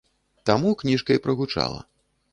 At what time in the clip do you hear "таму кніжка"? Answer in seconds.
0.49-1.11